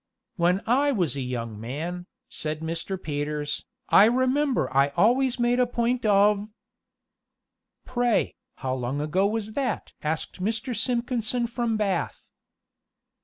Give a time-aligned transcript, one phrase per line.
[0.35, 2.99] "When I was a young man," said Mr.
[2.99, 6.49] Peters, "I remember I always made a point of"
[7.85, 10.75] "Pray, how long ago was that?" asked Mr.
[10.75, 12.25] Simpkinson from Bath.